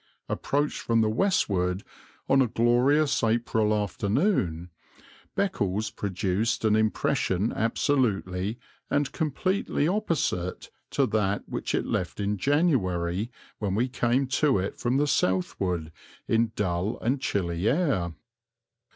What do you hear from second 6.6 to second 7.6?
an impression